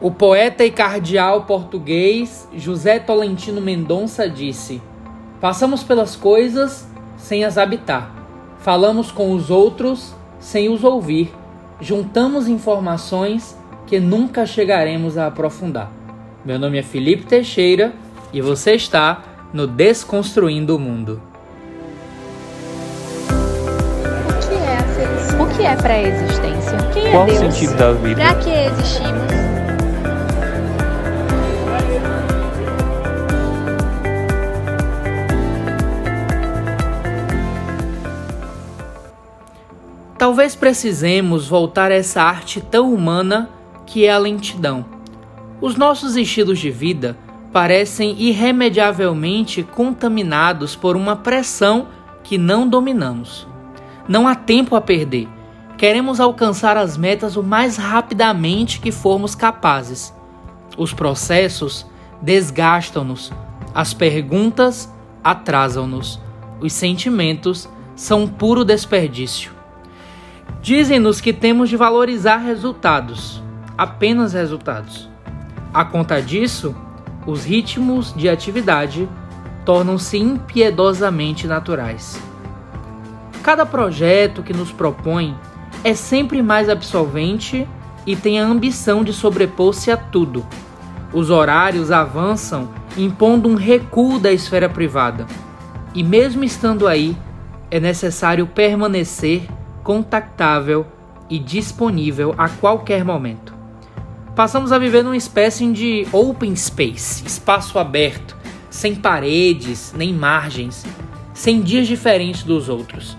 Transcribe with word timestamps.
O 0.00 0.12
poeta 0.12 0.64
e 0.64 0.70
cardeal 0.70 1.42
português 1.42 2.48
José 2.54 3.00
Tolentino 3.00 3.60
Mendonça 3.60 4.28
disse: 4.28 4.80
Passamos 5.40 5.82
pelas 5.82 6.14
coisas 6.14 6.86
sem 7.16 7.44
as 7.44 7.58
habitar, 7.58 8.12
falamos 8.60 9.10
com 9.10 9.32
os 9.32 9.50
outros 9.50 10.14
sem 10.38 10.68
os 10.68 10.84
ouvir, 10.84 11.34
juntamos 11.80 12.46
informações 12.46 13.58
que 13.88 13.98
nunca 13.98 14.46
chegaremos 14.46 15.18
a 15.18 15.26
aprofundar. 15.26 15.90
Meu 16.44 16.60
nome 16.60 16.78
é 16.78 16.82
Felipe 16.82 17.24
Teixeira 17.24 17.92
e 18.32 18.40
você 18.40 18.74
está 18.74 19.24
no 19.52 19.66
Desconstruindo 19.66 20.76
o 20.76 20.78
Mundo. 20.78 21.20
O 24.28 24.48
que 24.48 24.54
é 24.54 24.76
a 24.76 24.82
felicidade? 24.84 25.42
O 25.42 25.56
que 25.56 25.66
é 25.66 25.76
pré-existência? 25.76 26.78
Quem 26.92 27.10
Qual 27.10 27.24
é 27.24 27.26
Deus? 27.26 27.40
o 27.40 27.50
sentido 27.50 27.76
da 27.76 27.92
vida? 27.94 28.20
Pra 28.22 28.34
que 28.36 28.50
existimos? 28.50 29.47
Talvez 40.38 40.54
precisemos 40.54 41.48
voltar 41.48 41.90
a 41.90 41.96
essa 41.96 42.22
arte 42.22 42.60
tão 42.60 42.94
humana 42.94 43.50
que 43.84 44.06
é 44.06 44.12
a 44.12 44.18
lentidão. 44.18 44.84
Os 45.60 45.74
nossos 45.74 46.14
estilos 46.14 46.60
de 46.60 46.70
vida 46.70 47.18
parecem 47.52 48.14
irremediavelmente 48.16 49.64
contaminados 49.64 50.76
por 50.76 50.94
uma 50.94 51.16
pressão 51.16 51.88
que 52.22 52.38
não 52.38 52.68
dominamos. 52.68 53.48
Não 54.06 54.28
há 54.28 54.36
tempo 54.36 54.76
a 54.76 54.80
perder. 54.80 55.28
Queremos 55.76 56.20
alcançar 56.20 56.76
as 56.76 56.96
metas 56.96 57.34
o 57.34 57.42
mais 57.42 57.76
rapidamente 57.76 58.78
que 58.78 58.92
formos 58.92 59.34
capazes. 59.34 60.14
Os 60.76 60.92
processos 60.92 61.84
desgastam-nos, 62.22 63.32
as 63.74 63.92
perguntas 63.92 64.88
atrasam-nos, 65.24 66.20
os 66.60 66.72
sentimentos 66.72 67.68
são 67.96 68.28
puro 68.28 68.64
desperdício. 68.64 69.57
Dizem-nos 70.60 71.20
que 71.20 71.32
temos 71.32 71.68
de 71.68 71.76
valorizar 71.76 72.38
resultados, 72.38 73.42
apenas 73.76 74.32
resultados. 74.32 75.08
A 75.72 75.84
conta 75.84 76.20
disso, 76.20 76.74
os 77.26 77.44
ritmos 77.44 78.12
de 78.14 78.28
atividade 78.28 79.08
tornam-se 79.64 80.18
impiedosamente 80.18 81.46
naturais. 81.46 82.20
Cada 83.42 83.64
projeto 83.64 84.42
que 84.42 84.52
nos 84.52 84.72
propõe 84.72 85.36
é 85.84 85.94
sempre 85.94 86.42
mais 86.42 86.68
absolvente 86.68 87.66
e 88.04 88.16
tem 88.16 88.40
a 88.40 88.46
ambição 88.46 89.04
de 89.04 89.12
sobrepor-se 89.12 89.90
a 89.90 89.96
tudo. 89.96 90.44
Os 91.12 91.30
horários 91.30 91.90
avançam, 91.90 92.68
impondo 92.96 93.48
um 93.48 93.54
recuo 93.54 94.18
da 94.18 94.32
esfera 94.32 94.68
privada. 94.68 95.26
E 95.94 96.02
mesmo 96.02 96.42
estando 96.42 96.86
aí, 96.86 97.16
é 97.70 97.78
necessário 97.78 98.46
permanecer 98.46 99.46
contactável 99.88 100.86
e 101.30 101.38
disponível 101.38 102.34
a 102.36 102.46
qualquer 102.46 103.02
momento. 103.02 103.54
Passamos 104.36 104.70
a 104.70 104.76
viver 104.76 105.02
numa 105.02 105.16
espécie 105.16 105.66
de 105.72 106.06
open 106.12 106.52
space, 106.52 107.26
espaço 107.26 107.78
aberto, 107.78 108.36
sem 108.68 108.94
paredes 108.94 109.94
nem 109.96 110.12
margens, 110.12 110.84
sem 111.32 111.62
dias 111.62 111.86
diferentes 111.86 112.42
dos 112.42 112.68
outros, 112.68 113.16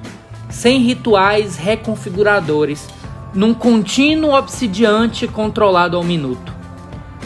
sem 0.47 0.79
rituais 0.81 1.57
reconfiguradores, 1.57 2.87
num 3.33 3.55
contínuo 3.55 4.35
obsidiante 4.37 5.27
controlado 5.27 5.97
ao 5.97 6.03
minuto. 6.03 6.53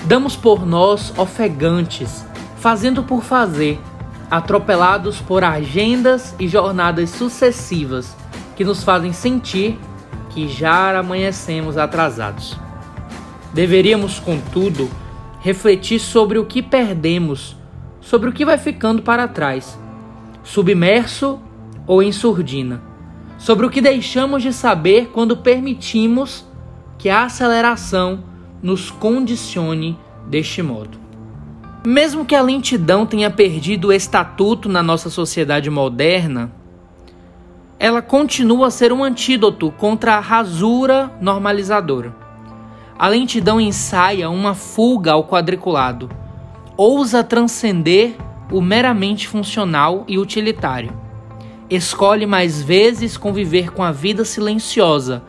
Damos 0.05 0.37
por 0.37 0.65
nós 0.65 1.13
ofegantes, 1.17 2.25
fazendo 2.55 3.03
por 3.03 3.21
fazer, 3.21 3.77
atropelados 4.31 5.19
por 5.19 5.43
agendas 5.43 6.33
e 6.39 6.47
jornadas 6.47 7.09
sucessivas 7.09 8.22
que 8.55 8.63
nos 8.63 8.83
fazem 8.83 9.13
sentir 9.13 9.79
que 10.29 10.47
já 10.47 10.97
amanhecemos 10.97 11.77
atrasados. 11.77 12.57
Deveríamos, 13.53 14.19
contudo, 14.19 14.89
refletir 15.39 15.99
sobre 15.99 16.39
o 16.39 16.45
que 16.45 16.61
perdemos, 16.61 17.55
sobre 18.01 18.29
o 18.29 18.33
que 18.33 18.45
vai 18.45 18.57
ficando 18.57 19.01
para 19.01 19.27
trás, 19.27 19.77
submerso 20.43 21.39
ou 21.85 22.01
em 22.01 22.11
surdina, 22.11 22.81
sobre 23.37 23.65
o 23.65 23.69
que 23.69 23.81
deixamos 23.81 24.41
de 24.41 24.51
saber 24.51 25.09
quando 25.13 25.37
permitimos 25.37 26.45
que 26.97 27.09
a 27.09 27.25
aceleração 27.25 28.23
nos 28.61 28.89
condicione 28.89 29.99
deste 30.27 30.63
modo. 30.63 30.97
Mesmo 31.85 32.25
que 32.25 32.33
a 32.33 32.41
lentidão 32.41 33.05
tenha 33.05 33.29
perdido 33.29 33.89
o 33.89 33.93
estatuto 33.93 34.69
na 34.69 34.81
nossa 34.81 35.09
sociedade 35.09 35.69
moderna, 35.69 36.49
ela 37.83 38.01
continua 38.01 38.67
a 38.67 38.71
ser 38.71 38.93
um 38.93 39.03
antídoto 39.03 39.69
contra 39.69 40.15
a 40.15 40.21
rasura 40.21 41.11
normalizadora. 41.19 42.15
A 42.97 43.09
lentidão 43.09 43.59
ensaia 43.59 44.29
uma 44.29 44.53
fuga 44.53 45.11
ao 45.11 45.25
quadriculado, 45.25 46.09
ousa 46.77 47.25
transcender 47.25 48.15
o 48.49 48.61
meramente 48.61 49.27
funcional 49.27 50.05
e 50.07 50.17
utilitário. 50.17 50.97
Escolhe 51.69 52.25
mais 52.25 52.61
vezes 52.61 53.17
conviver 53.17 53.73
com 53.73 53.83
a 53.83 53.91
vida 53.91 54.23
silenciosa, 54.23 55.21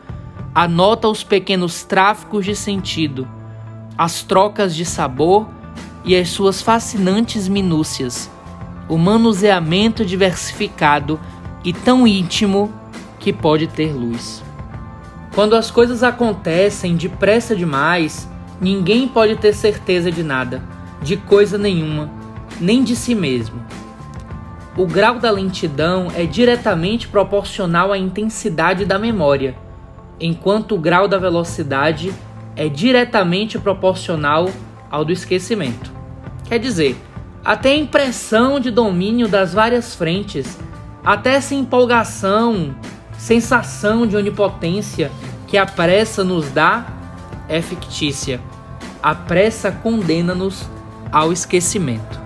anota 0.53 1.09
os 1.09 1.25
pequenos 1.25 1.83
tráficos 1.83 2.45
de 2.45 2.55
sentido, 2.55 3.27
as 3.97 4.23
trocas 4.23 4.73
de 4.73 4.85
sabor 4.85 5.45
e 6.05 6.15
as 6.15 6.29
suas 6.29 6.61
fascinantes 6.61 7.49
minúcias, 7.49 8.31
o 8.87 8.97
manuseamento 8.97 10.05
diversificado 10.05 11.19
e 11.65 11.73
tão 11.73 12.05
íntimo 12.05 12.71
que 13.19 13.33
pode 13.33 13.65
ter 13.67 13.91
luz. 13.91 14.43
Quando 15.33 15.55
as 15.55 15.71
coisas 15.71 16.03
acontecem 16.03 16.95
depressa 16.95 17.55
demais, 17.55 18.29
ninguém 18.61 19.07
pode 19.07 19.35
ter 19.35 19.51
certeza 19.51 20.11
de 20.11 20.23
nada, 20.23 20.63
de 21.01 21.17
coisa 21.17 21.57
nenhuma, 21.57 22.09
nem 22.61 22.83
de 22.83 22.95
si 22.95 23.15
mesmo. 23.15 23.65
O 24.77 24.85
grau 24.85 25.19
da 25.19 25.31
lentidão 25.31 26.07
é 26.15 26.25
diretamente 26.25 27.07
proporcional 27.07 27.91
à 27.91 27.97
intensidade 27.97 28.85
da 28.85 28.99
memória, 28.99 29.55
enquanto 30.19 30.75
o 30.75 30.79
grau 30.79 31.07
da 31.07 31.17
velocidade 31.17 32.13
é 32.55 32.69
diretamente 32.69 33.57
proporcional 33.57 34.49
ao 34.89 35.03
do 35.03 35.11
esquecimento. 35.11 35.91
Quer 36.47 36.59
dizer, 36.59 36.95
até 37.43 37.71
a 37.71 37.77
impressão 37.77 38.59
de 38.59 38.69
domínio 38.69 39.27
das 39.27 39.53
várias 39.53 39.95
frentes 39.95 40.57
até 41.05 41.35
essa 41.35 41.53
empolgação, 41.53 42.75
sensação 43.17 44.07
de 44.07 44.17
onipotência 44.17 45.11
que 45.45 45.55
a 45.55 45.65
pressa 45.65 46.23
nos 46.23 46.49
dá 46.49 46.87
é 47.47 47.61
fictícia. 47.61 48.41
A 49.03 49.13
pressa 49.13 49.71
condena-nos 49.71 50.67
ao 51.11 51.31
esquecimento. 51.31 52.19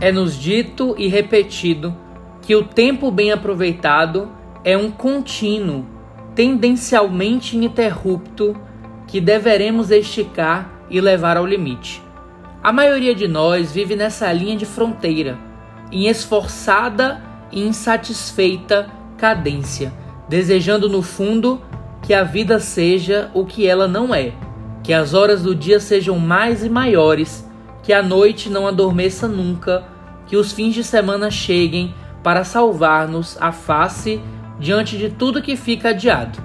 É-nos 0.00 0.34
dito 0.34 0.94
e 0.96 1.08
repetido 1.08 1.94
que 2.40 2.56
o 2.56 2.64
tempo 2.64 3.10
bem 3.10 3.32
aproveitado 3.32 4.30
é 4.64 4.76
um 4.78 4.90
contínuo, 4.90 5.84
tendencialmente 6.34 7.54
ininterrupto, 7.54 8.56
que 9.06 9.20
deveremos 9.20 9.90
esticar 9.90 10.70
e 10.88 11.00
levar 11.00 11.36
ao 11.36 11.44
limite. 11.44 12.02
A 12.62 12.72
maioria 12.72 13.14
de 13.14 13.28
nós 13.28 13.72
vive 13.72 13.94
nessa 13.94 14.32
linha 14.32 14.56
de 14.56 14.64
fronteira, 14.64 15.38
em 15.92 16.06
esforçada 16.06 17.29
insatisfeita 17.52 18.88
cadência, 19.16 19.92
desejando 20.28 20.88
no 20.88 21.02
fundo 21.02 21.60
que 22.02 22.14
a 22.14 22.22
vida 22.22 22.58
seja 22.58 23.30
o 23.34 23.44
que 23.44 23.66
ela 23.66 23.86
não 23.86 24.14
é, 24.14 24.32
que 24.82 24.92
as 24.92 25.14
horas 25.14 25.42
do 25.42 25.54
dia 25.54 25.78
sejam 25.78 26.18
mais 26.18 26.64
e 26.64 26.68
maiores, 26.68 27.46
que 27.82 27.92
a 27.92 28.02
noite 28.02 28.48
não 28.48 28.66
adormeça 28.66 29.28
nunca, 29.28 29.84
que 30.26 30.36
os 30.36 30.52
fins 30.52 30.74
de 30.74 30.82
semana 30.82 31.30
cheguem 31.30 31.94
para 32.22 32.44
salvar-nos 32.44 33.36
a 33.40 33.52
face 33.52 34.20
diante 34.58 34.96
de 34.96 35.08
tudo 35.10 35.42
que 35.42 35.56
fica 35.56 35.90
adiado. 35.90 36.38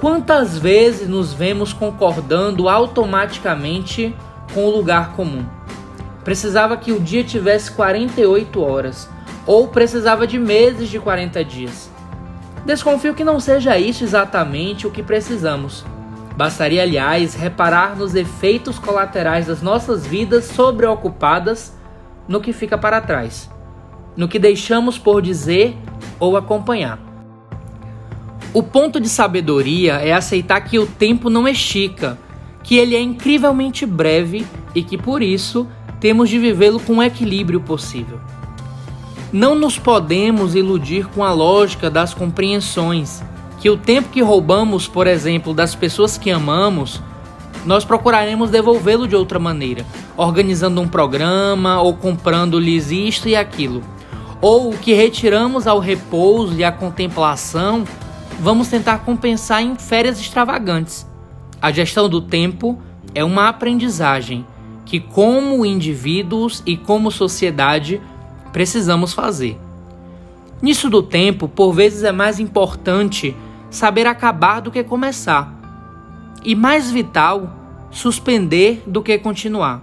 Quantas 0.00 0.58
vezes 0.58 1.08
nos 1.08 1.32
vemos 1.32 1.72
concordando 1.72 2.68
automaticamente 2.68 4.14
com 4.52 4.64
o 4.64 4.70
lugar 4.70 5.12
comum? 5.12 5.44
Precisava 6.24 6.76
que 6.76 6.92
o 6.92 7.00
dia 7.00 7.22
tivesse 7.22 7.70
48 7.72 8.62
horas, 8.62 9.08
ou 9.46 9.68
precisava 9.68 10.26
de 10.26 10.38
meses 10.38 10.88
de 10.88 10.98
40 10.98 11.44
dias. 11.44 11.90
Desconfio 12.64 13.14
que 13.14 13.24
não 13.24 13.38
seja 13.38 13.78
isso 13.78 14.04
exatamente 14.04 14.86
o 14.86 14.90
que 14.90 15.02
precisamos. 15.02 15.84
Bastaria, 16.36 16.82
aliás, 16.82 17.34
reparar 17.34 17.96
nos 17.96 18.14
efeitos 18.14 18.78
colaterais 18.78 19.46
das 19.46 19.62
nossas 19.62 20.06
vidas 20.06 20.46
sobreocupadas 20.46 21.74
no 22.26 22.40
que 22.40 22.52
fica 22.52 22.76
para 22.76 23.00
trás, 23.00 23.50
no 24.16 24.26
que 24.26 24.38
deixamos 24.38 24.98
por 24.98 25.20
dizer 25.20 25.76
ou 26.18 26.36
acompanhar. 26.36 26.98
O 28.52 28.62
ponto 28.62 29.00
de 29.00 29.08
sabedoria 29.08 29.94
é 29.94 30.12
aceitar 30.12 30.60
que 30.62 30.78
o 30.78 30.86
tempo 30.86 31.28
não 31.28 31.46
estica, 31.46 32.18
que 32.62 32.76
ele 32.76 32.96
é 32.96 33.00
incrivelmente 33.00 33.84
breve 33.84 34.46
e 34.74 34.82
que 34.82 34.96
por 34.96 35.22
isso 35.22 35.68
temos 36.00 36.28
de 36.30 36.38
vivê-lo 36.38 36.80
com 36.80 36.98
o 36.98 37.02
equilíbrio 37.02 37.60
possível. 37.60 38.20
Não 39.34 39.56
nos 39.56 39.76
podemos 39.76 40.54
iludir 40.54 41.08
com 41.08 41.24
a 41.24 41.32
lógica 41.32 41.90
das 41.90 42.14
compreensões, 42.14 43.20
que 43.58 43.68
o 43.68 43.76
tempo 43.76 44.10
que 44.10 44.22
roubamos, 44.22 44.86
por 44.86 45.08
exemplo, 45.08 45.52
das 45.52 45.74
pessoas 45.74 46.16
que 46.16 46.30
amamos, 46.30 47.02
nós 47.66 47.84
procuraremos 47.84 48.48
devolvê-lo 48.48 49.08
de 49.08 49.16
outra 49.16 49.40
maneira, 49.40 49.84
organizando 50.16 50.80
um 50.80 50.86
programa 50.86 51.82
ou 51.82 51.94
comprando-lhes 51.94 52.92
isto 52.92 53.28
e 53.28 53.34
aquilo. 53.34 53.82
Ou 54.40 54.70
o 54.70 54.78
que 54.78 54.94
retiramos 54.94 55.66
ao 55.66 55.80
repouso 55.80 56.54
e 56.54 56.62
à 56.62 56.70
contemplação, 56.70 57.82
vamos 58.38 58.68
tentar 58.68 58.98
compensar 58.98 59.60
em 59.64 59.74
férias 59.74 60.20
extravagantes. 60.20 61.10
A 61.60 61.72
gestão 61.72 62.08
do 62.08 62.20
tempo 62.20 62.78
é 63.12 63.24
uma 63.24 63.48
aprendizagem 63.48 64.46
que, 64.86 65.00
como 65.00 65.66
indivíduos 65.66 66.62
e 66.64 66.76
como 66.76 67.10
sociedade, 67.10 68.00
precisamos 68.54 69.12
fazer. 69.12 69.58
Nisso 70.62 70.88
do 70.88 71.02
tempo, 71.02 71.48
por 71.48 71.72
vezes 71.72 72.04
é 72.04 72.12
mais 72.12 72.38
importante 72.38 73.36
saber 73.68 74.06
acabar 74.06 74.60
do 74.60 74.70
que 74.70 74.84
começar, 74.84 75.52
e 76.44 76.54
mais 76.54 76.88
vital, 76.88 77.52
suspender 77.90 78.84
do 78.86 79.02
que 79.02 79.18
continuar. 79.18 79.82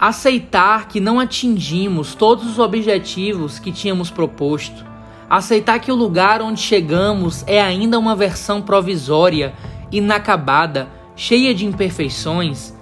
Aceitar 0.00 0.88
que 0.88 1.00
não 1.00 1.20
atingimos 1.20 2.14
todos 2.14 2.46
os 2.46 2.58
objetivos 2.58 3.58
que 3.58 3.70
tínhamos 3.70 4.10
proposto, 4.10 4.86
aceitar 5.28 5.78
que 5.78 5.92
o 5.92 5.96
lugar 5.96 6.40
onde 6.40 6.60
chegamos 6.60 7.44
é 7.46 7.60
ainda 7.60 7.98
uma 7.98 8.16
versão 8.16 8.62
provisória, 8.62 9.52
inacabada, 9.92 10.88
cheia 11.14 11.54
de 11.54 11.66
imperfeições, 11.66 12.72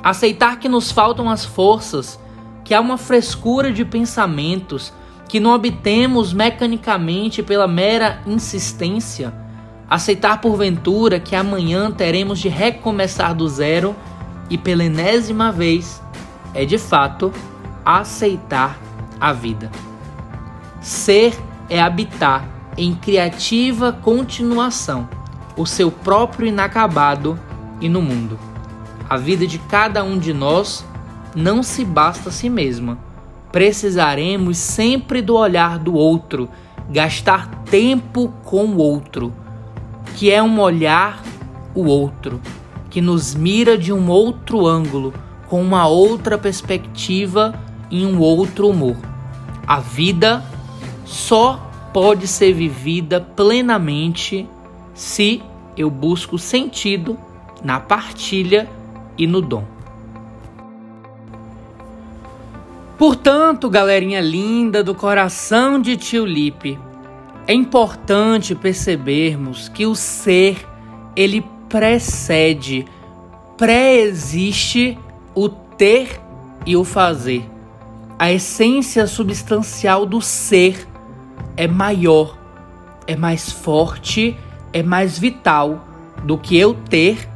aceitar 0.00 0.60
que 0.60 0.68
nos 0.68 0.92
faltam 0.92 1.28
as 1.28 1.44
forças 1.44 2.20
que 2.66 2.74
há 2.74 2.80
uma 2.80 2.98
frescura 2.98 3.72
de 3.72 3.84
pensamentos 3.84 4.92
que 5.28 5.38
não 5.38 5.54
obtemos 5.54 6.32
mecanicamente 6.32 7.40
pela 7.40 7.68
mera 7.68 8.20
insistência, 8.26 9.32
aceitar 9.88 10.40
porventura 10.40 11.20
que 11.20 11.36
amanhã 11.36 11.92
teremos 11.92 12.40
de 12.40 12.48
recomeçar 12.48 13.36
do 13.36 13.48
zero 13.48 13.94
e 14.50 14.58
pela 14.58 14.82
enésima 14.82 15.52
vez 15.52 16.02
é 16.52 16.64
de 16.64 16.76
fato 16.76 17.32
aceitar 17.84 18.76
a 19.20 19.32
vida. 19.32 19.70
Ser 20.80 21.38
é 21.70 21.80
habitar 21.80 22.48
em 22.76 22.96
criativa 22.96 23.92
continuação 23.92 25.08
o 25.56 25.64
seu 25.64 25.88
próprio 25.88 26.48
inacabado 26.48 27.38
e 27.80 27.88
no 27.88 28.02
mundo. 28.02 28.36
A 29.08 29.16
vida 29.16 29.46
de 29.46 29.60
cada 29.60 30.02
um 30.02 30.18
de 30.18 30.34
nós 30.34 30.84
não 31.36 31.62
se 31.62 31.84
basta 31.84 32.30
a 32.30 32.32
si 32.32 32.48
mesma. 32.48 32.98
Precisaremos 33.52 34.56
sempre 34.56 35.20
do 35.20 35.36
olhar 35.36 35.78
do 35.78 35.94
outro, 35.94 36.48
gastar 36.90 37.64
tempo 37.66 38.32
com 38.42 38.64
o 38.64 38.78
outro, 38.78 39.32
que 40.16 40.30
é 40.30 40.42
um 40.42 40.58
olhar 40.58 41.22
o 41.74 41.84
outro, 41.84 42.40
que 42.88 43.02
nos 43.02 43.34
mira 43.34 43.76
de 43.76 43.92
um 43.92 44.08
outro 44.08 44.66
ângulo, 44.66 45.12
com 45.46 45.62
uma 45.62 45.86
outra 45.86 46.38
perspectiva 46.38 47.54
e 47.90 48.04
um 48.06 48.18
outro 48.18 48.70
humor. 48.70 48.96
A 49.66 49.78
vida 49.78 50.42
só 51.04 51.70
pode 51.92 52.26
ser 52.26 52.54
vivida 52.54 53.20
plenamente 53.20 54.48
se 54.94 55.42
eu 55.76 55.90
busco 55.90 56.38
sentido 56.38 57.18
na 57.62 57.78
partilha 57.78 58.68
e 59.18 59.26
no 59.26 59.42
dom. 59.42 59.75
Portanto, 62.98 63.68
galerinha 63.68 64.20
linda 64.20 64.82
do 64.82 64.94
coração 64.94 65.80
de 65.80 65.98
Tio 65.98 66.24
Lipe, 66.24 66.78
é 67.46 67.52
importante 67.52 68.54
percebermos 68.54 69.68
que 69.68 69.84
o 69.84 69.94
ser 69.94 70.66
ele 71.14 71.44
precede, 71.68 72.86
pré-existe 73.56 74.98
o 75.34 75.48
ter 75.48 76.20
e 76.64 76.74
o 76.74 76.84
fazer. 76.84 77.44
A 78.18 78.32
essência 78.32 79.06
substancial 79.06 80.06
do 80.06 80.22
ser 80.22 80.88
é 81.54 81.68
maior, 81.68 82.38
é 83.06 83.14
mais 83.14 83.52
forte, 83.52 84.34
é 84.72 84.82
mais 84.82 85.18
vital 85.18 85.86
do 86.24 86.38
que 86.38 86.56
eu 86.56 86.72
ter 86.72 87.28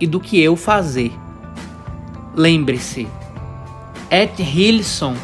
e 0.00 0.06
do 0.06 0.18
que 0.18 0.40
eu 0.40 0.56
fazer. 0.56 1.12
Lembre-se, 2.34 3.06
Ed 4.10 4.42
Hilson 4.42 5.16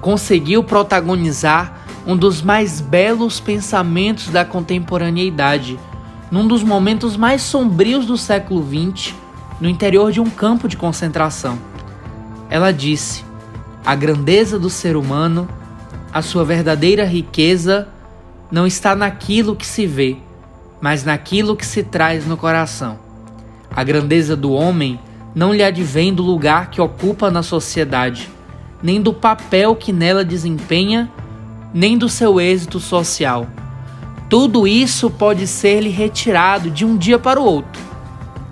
conseguiu 0.00 0.64
protagonizar 0.64 1.80
um 2.06 2.16
dos 2.16 2.40
mais 2.40 2.80
belos 2.80 3.38
pensamentos 3.38 4.28
da 4.28 4.44
contemporaneidade, 4.44 5.78
num 6.30 6.46
dos 6.46 6.62
momentos 6.62 7.16
mais 7.16 7.42
sombrios 7.42 8.06
do 8.06 8.16
século 8.16 8.66
XX, 8.66 9.14
no 9.60 9.68
interior 9.68 10.10
de 10.10 10.20
um 10.20 10.30
campo 10.30 10.66
de 10.66 10.76
concentração. 10.76 11.58
Ela 12.48 12.72
disse: 12.72 13.24
a 13.84 13.94
grandeza 13.94 14.58
do 14.58 14.70
ser 14.70 14.96
humano, 14.96 15.46
a 16.12 16.22
sua 16.22 16.44
verdadeira 16.44 17.04
riqueza, 17.04 17.88
não 18.50 18.66
está 18.66 18.96
naquilo 18.96 19.54
que 19.54 19.66
se 19.66 19.86
vê, 19.86 20.16
mas 20.80 21.04
naquilo 21.04 21.54
que 21.54 21.66
se 21.66 21.82
traz 21.82 22.26
no 22.26 22.36
coração. 22.36 22.98
A 23.70 23.84
grandeza 23.84 24.34
do 24.34 24.52
homem 24.52 24.98
não 25.34 25.52
lhe 25.52 25.62
advém 25.62 26.12
do 26.12 26.22
lugar 26.22 26.70
que 26.70 26.80
ocupa 26.80 27.30
na 27.30 27.42
sociedade, 27.42 28.28
nem 28.82 29.00
do 29.00 29.12
papel 29.12 29.76
que 29.76 29.92
nela 29.92 30.24
desempenha, 30.24 31.10
nem 31.72 31.96
do 31.96 32.08
seu 32.08 32.40
êxito 32.40 32.80
social. 32.80 33.46
Tudo 34.28 34.66
isso 34.66 35.10
pode 35.10 35.46
ser-lhe 35.46 35.90
retirado 35.90 36.70
de 36.70 36.84
um 36.84 36.96
dia 36.96 37.18
para 37.18 37.40
o 37.40 37.44
outro. 37.44 37.80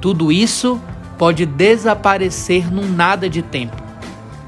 Tudo 0.00 0.30
isso 0.30 0.80
pode 1.16 1.46
desaparecer 1.46 2.72
num 2.72 2.88
nada 2.88 3.28
de 3.28 3.42
tempo. 3.42 3.76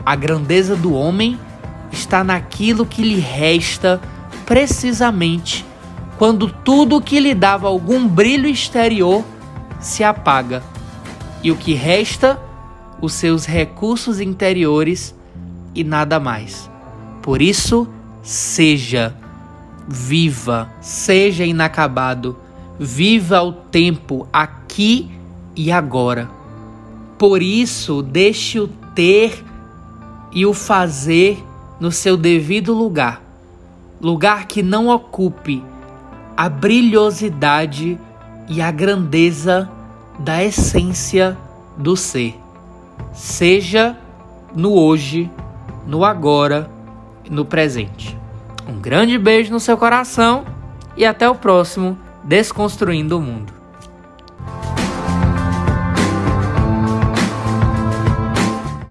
A 0.05 0.15
grandeza 0.15 0.77
do 0.77 0.95
homem 0.95 1.39
está 1.91 2.23
naquilo 2.23 2.87
que 2.87 3.03
lhe 3.03 3.19
resta 3.19 4.01
precisamente 4.47 5.65
quando 6.19 6.49
tudo 6.49 7.01
que 7.01 7.19
lhe 7.19 7.35
dava 7.35 7.67
algum 7.67 8.07
brilho 8.07 8.49
exterior 8.49 9.25
se 9.81 10.05
apaga 10.05 10.63
e 11.43 11.51
o 11.51 11.57
que 11.57 11.75
resta, 11.75 12.41
os 13.01 13.13
seus 13.13 13.47
recursos 13.47 14.21
interiores 14.21 15.15
e 15.75 15.83
nada 15.83 16.21
mais. 16.21 16.71
Por 17.23 17.41
isso, 17.41 17.89
seja, 18.23 19.15
viva, 19.89 20.71
seja 20.81 21.45
inacabado, 21.45 22.37
viva 22.79 23.43
o 23.43 23.53
tempo 23.53 24.29
aqui 24.33 25.11
e 25.57 25.71
agora. 25.73 26.29
Por 27.19 27.43
isso, 27.43 28.03
deixe 28.03 28.59
o 28.59 28.69
ter 28.95 29.45
e 30.33 30.45
o 30.45 30.53
fazer 30.53 31.43
no 31.79 31.91
seu 31.91 32.17
devido 32.17 32.73
lugar 32.73 33.31
lugar 34.01 34.47
que 34.47 34.63
não 34.63 34.89
ocupe 34.89 35.63
a 36.37 36.49
brilhosidade 36.49 37.99
e 38.49 38.63
a 38.63 38.71
grandeza 38.71 39.71
da 40.21 40.45
essência 40.45 41.37
do 41.77 41.97
ser. 41.97 42.39
Seja 43.13 43.97
no 44.55 44.75
hoje, 44.75 45.31
no 45.87 46.05
agora 46.05 46.71
no 47.31 47.45
presente. 47.45 48.19
Um 48.69 48.79
grande 48.79 49.17
beijo 49.19 49.53
no 49.53 49.61
seu 49.61 49.79
coração 49.79 50.45
e 50.97 51.07
até 51.07 51.29
o 51.29 51.35
próximo 51.35 51.97
Desconstruindo 52.23 53.17
o 53.17 53.23
Mundo. 53.23 53.60